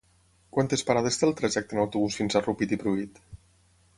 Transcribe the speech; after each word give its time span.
Quantes 0.55 0.83
parades 0.87 1.19
té 1.21 1.27
el 1.27 1.35
trajecte 1.41 1.77
en 1.77 1.83
autobús 1.83 2.17
fins 2.21 2.37
a 2.39 2.43
Rupit 2.47 2.73
i 2.79 2.83
Pruit? 2.85 3.21